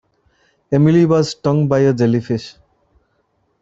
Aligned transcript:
Emily 0.71 1.05
was 1.05 1.29
stung 1.29 1.67
by 1.67 1.81
a 1.81 1.93
jellyfish. 1.93 2.55